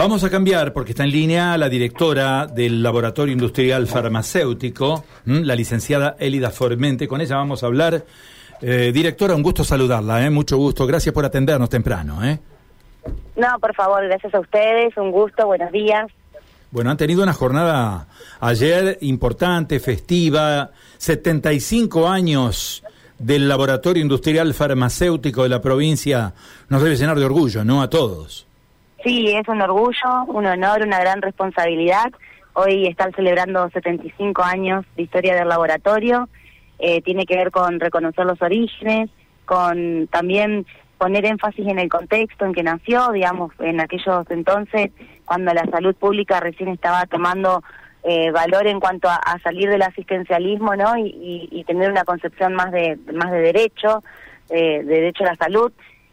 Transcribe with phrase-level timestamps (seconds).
[0.00, 6.14] Vamos a cambiar porque está en línea la directora del Laboratorio Industrial Farmacéutico, la licenciada
[6.20, 7.08] Elida Formente.
[7.08, 8.04] Con ella vamos a hablar.
[8.62, 10.30] Eh, directora, un gusto saludarla, ¿eh?
[10.30, 10.86] mucho gusto.
[10.86, 12.24] Gracias por atendernos temprano.
[12.24, 12.38] ¿eh?
[13.34, 14.96] No, por favor, gracias a ustedes.
[14.96, 16.06] Un gusto, buenos días.
[16.70, 18.06] Bueno, han tenido una jornada
[18.38, 22.84] ayer importante, festiva, 75 años
[23.18, 26.34] del Laboratorio Industrial Farmacéutico de la provincia.
[26.68, 27.82] Nos debe llenar de orgullo, ¿no?
[27.82, 28.47] A todos.
[29.04, 32.10] Sí, es un orgullo, un honor, una gran responsabilidad.
[32.54, 36.28] Hoy están celebrando 75 años de historia del laboratorio.
[36.80, 39.08] Eh, tiene que ver con reconocer los orígenes,
[39.44, 40.66] con también
[40.98, 44.90] poner énfasis en el contexto en que nació, digamos, en aquellos entonces,
[45.24, 47.62] cuando la salud pública recién estaba tomando
[48.02, 50.96] eh, valor en cuanto a, salir del asistencialismo, ¿no?
[50.96, 54.02] Y, tener una concepción más de más de derecho,
[54.48, 55.70] eh, de derecho a la salud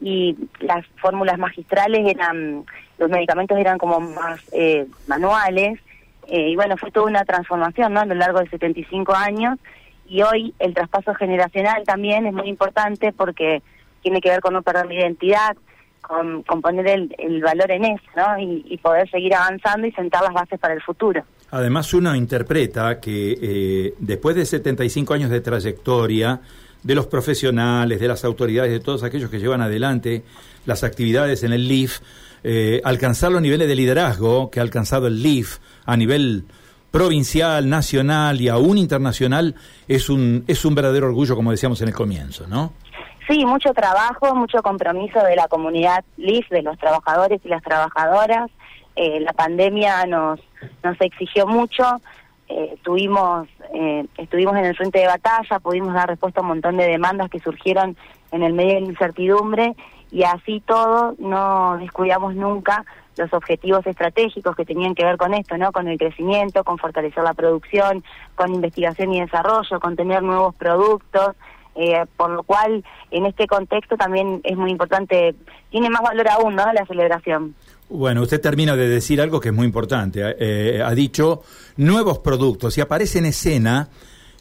[0.00, 2.64] y las fórmulas magistrales eran,
[2.98, 5.80] los medicamentos eran como más eh, manuales,
[6.28, 8.00] eh, y bueno, fue toda una transformación ¿no?
[8.00, 9.58] a lo largo de 75 años,
[10.06, 13.62] y hoy el traspaso generacional también es muy importante porque
[14.02, 15.56] tiene que ver con no perder la identidad,
[16.00, 16.86] con, poner
[17.18, 18.38] el, valor en eso, ¿no?
[18.38, 21.22] Y, poder seguir avanzando y sentar las bases para el futuro.
[21.50, 26.40] Además, uno interpreta que eh, después de 75 años de trayectoria,
[26.82, 30.24] de los profesionales, de las autoridades, de todos aquellos que llevan adelante
[30.66, 32.00] las actividades en el LIF,
[32.44, 36.44] eh, alcanzar los niveles de liderazgo que ha alcanzado el LIF a nivel
[36.90, 39.54] provincial, nacional y aún internacional
[39.88, 42.72] es un es un verdadero orgullo, como decíamos en el comienzo, ¿no?
[43.28, 48.50] Sí, mucho trabajo, mucho compromiso de la comunidad LIF, de los trabajadores y las trabajadoras.
[48.96, 50.40] Eh, la pandemia nos
[50.82, 51.84] nos exigió mucho,
[52.48, 53.48] eh, tuvimos,
[53.80, 57.30] eh, estuvimos en el frente de batalla, pudimos dar respuesta a un montón de demandas
[57.30, 57.96] que surgieron
[58.32, 59.76] en el medio de la incertidumbre
[60.10, 62.84] y así todo no descuidamos nunca
[63.16, 65.70] los objetivos estratégicos que tenían que ver con esto, ¿no?
[65.70, 68.02] Con el crecimiento, con fortalecer la producción,
[68.34, 71.36] con investigación y desarrollo, con tener nuevos productos,
[71.78, 75.34] eh, por lo cual en este contexto también es muy importante,
[75.70, 76.72] tiene más valor aún, ¿no?
[76.72, 77.54] La celebración.
[77.88, 80.34] Bueno, usted termina de decir algo que es muy importante.
[80.38, 81.42] Eh, ha dicho
[81.76, 83.88] nuevos productos y aparece en escena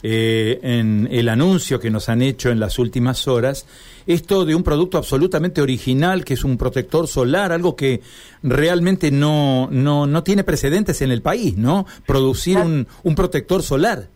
[0.01, 3.65] eh, en el anuncio que nos han hecho en las últimas horas
[4.05, 8.01] esto de un producto absolutamente original que es un protector solar, algo que
[8.41, 11.85] realmente no, no, no tiene precedentes en el país, ¿no?
[12.05, 14.09] Producir un, un protector solar.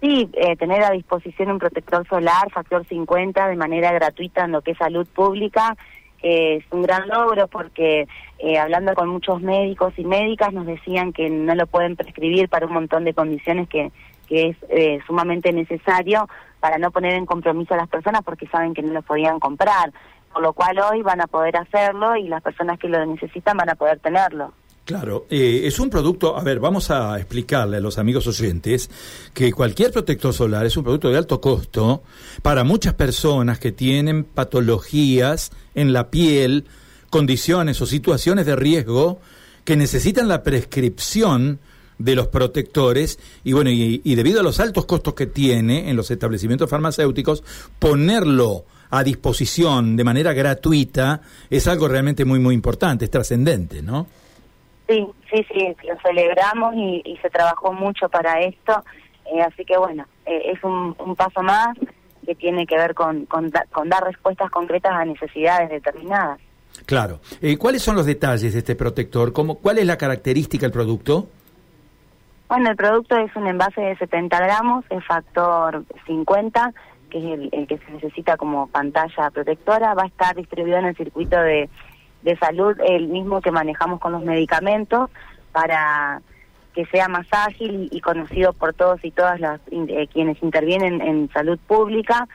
[0.00, 4.62] Sí, eh, tener a disposición un protector solar, factor 50, de manera gratuita en lo
[4.62, 5.76] que es salud pública
[6.24, 11.28] es un gran logro porque eh, hablando con muchos médicos y médicas nos decían que
[11.28, 13.92] no lo pueden prescribir para un montón de condiciones que,
[14.26, 16.26] que es eh, sumamente necesario
[16.60, 19.92] para no poner en compromiso a las personas porque saben que no lo podían comprar.
[20.32, 23.68] Por lo cual hoy van a poder hacerlo y las personas que lo necesitan van
[23.68, 24.54] a poder tenerlo.
[24.84, 28.90] Claro, eh, es un producto, a ver, vamos a explicarle a los amigos oyentes
[29.32, 32.02] que cualquier protector solar es un producto de alto costo
[32.42, 36.66] para muchas personas que tienen patologías en la piel,
[37.08, 39.20] condiciones o situaciones de riesgo
[39.64, 41.60] que necesitan la prescripción
[41.96, 45.96] de los protectores y bueno, y, y debido a los altos costos que tiene en
[45.96, 47.42] los establecimientos farmacéuticos,
[47.78, 54.08] ponerlo a disposición de manera gratuita es algo realmente muy, muy importante, es trascendente, ¿no?
[54.86, 58.84] Sí, sí, sí, lo celebramos y, se trabajó mucho para esto,
[59.32, 61.68] eh, así que bueno, eh, es un, paso más
[62.26, 66.38] que tiene que ver con, con, dar respuestas concretas a necesidades determinadas.
[66.86, 67.20] Claro.
[67.40, 69.32] Eh, ¿Cuáles son los detalles de este protector?
[69.32, 71.28] ¿Cómo, ¿Cuál es la característica del producto?
[72.48, 76.72] Bueno, el producto es un envase de 70 gramos, es factor 50,
[77.10, 79.94] que es el, el que se necesita como pantalla protectora.
[79.94, 81.70] Va a estar distribuido en el circuito de
[82.24, 85.10] de salud el mismo que manejamos con los medicamentos
[85.52, 86.20] para
[86.74, 91.30] que sea más ágil y, conocido por todos y todas las eh, quienes intervienen en
[91.32, 92.26] salud pública.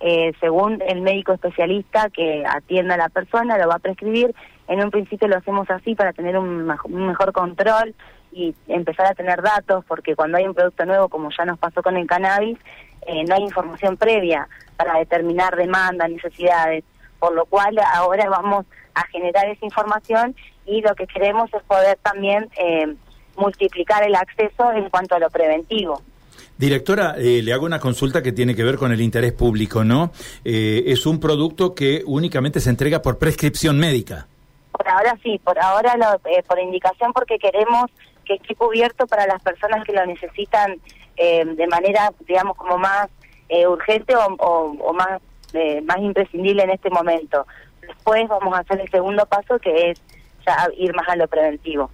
[0.00, 4.32] Eh, según el médico especialista que atienda a la persona, lo va a prescribir.
[4.68, 7.94] En un principio lo hacemos así para tener un, mejor control
[8.30, 11.82] y empezar a tener datos, porque cuando hay un producto nuevo, como ya nos pasó
[11.82, 12.58] con el cannabis,
[13.06, 14.46] eh, no hay información previa
[14.76, 16.84] para determinar demanda, necesidades,
[17.18, 18.66] por lo cual ahora vamos
[18.98, 20.34] a generar esa información
[20.66, 22.94] y lo que queremos es poder también eh,
[23.36, 26.02] multiplicar el acceso en cuanto a lo preventivo.
[26.56, 30.10] Directora, eh, le hago una consulta que tiene que ver con el interés público, ¿no?
[30.44, 34.26] Eh, es un producto que únicamente se entrega por prescripción médica.
[34.72, 37.90] Por ahora sí, por ahora por indicación porque queremos
[38.24, 40.80] que esté cubierto para las personas que lo necesitan
[41.16, 43.08] de manera, digamos, como más
[43.66, 45.20] urgente o, o más,
[45.84, 47.46] más imprescindible en este momento
[47.88, 50.00] después vamos a hacer el segundo paso que es
[50.46, 51.90] ya ir más a lo preventivo.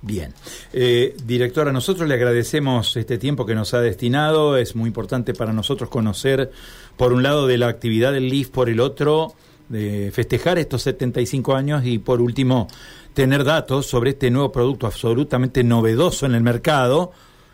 [0.00, 0.32] Bien.
[0.72, 4.56] Eh, directora, nosotros le agradecemos este tiempo que nos ha destinado.
[4.56, 6.52] Es muy importante para nosotros conocer,
[6.96, 9.32] por un lado, de la actividad del LIF, por el otro,
[9.68, 12.68] de festejar estos 75 años y, por último,
[13.12, 17.10] tener datos sobre este nuevo producto absolutamente novedoso en el mercado,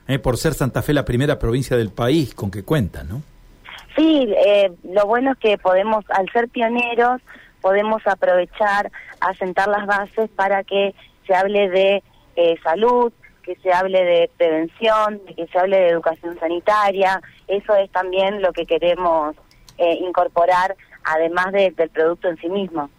[0.06, 3.22] eh, por ser Santa Fe la primera provincia del país con que cuenta, ¿no?
[3.96, 7.20] Sí, eh, lo bueno es que podemos, al ser pioneros,
[7.61, 10.94] podemos aprovechar, asentar las bases para que
[11.26, 12.02] se hable de
[12.37, 13.12] eh, salud,
[13.43, 17.20] que se hable de prevención, que se hable de educación sanitaria.
[17.46, 19.37] Eso es también lo que queremos
[19.79, 22.91] eh, incorporar, además del producto en sí mismo.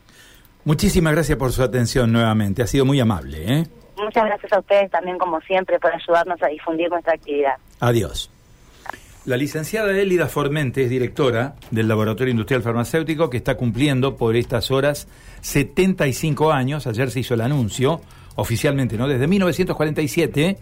[0.63, 2.63] Muchísimas gracias por su atención nuevamente.
[2.63, 3.37] Ha sido muy amable.
[3.45, 3.63] ¿eh?
[3.97, 7.55] Muchas gracias a ustedes también, como siempre, por ayudarnos a difundir nuestra actividad.
[7.79, 8.31] Adiós.
[9.25, 14.69] La licenciada Elida Formente es directora del Laboratorio Industrial Farmacéutico que está cumpliendo por estas
[14.69, 15.07] horas
[15.41, 16.85] 75 años.
[16.85, 18.01] Ayer se hizo el anuncio
[18.35, 19.07] oficialmente, ¿no?
[19.07, 20.59] Desde 1947,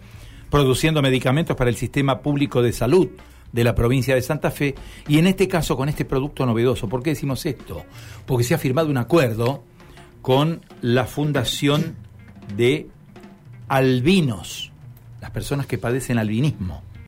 [0.48, 3.08] produciendo medicamentos para el sistema público de salud
[3.52, 4.74] de la provincia de Santa Fe
[5.08, 6.88] y en este caso con este producto novedoso.
[6.88, 7.84] ¿Por qué decimos esto?
[8.24, 9.62] Porque se ha firmado un acuerdo
[10.22, 11.96] con la Fundación
[12.56, 12.88] de
[13.68, 14.72] Albinos,
[15.20, 16.82] las personas que padecen albinismo